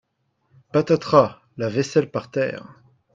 Patatras! 0.73 1.43
La 1.57 1.69
vaisselle 1.69 2.09
par 2.09 2.31
terre! 2.31 2.81